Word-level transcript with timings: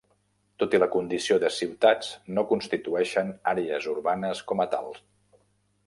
Tot 0.61 0.71
i 0.77 0.79
la 0.79 0.87
condició 0.95 1.37
de 1.43 1.51
ciutats, 1.59 2.09
no 2.39 2.45
constitueixen 2.53 3.31
àrees 3.55 3.89
urbanes 3.95 4.45
com 4.53 4.65
a 4.67 4.71
tal. 4.77 4.95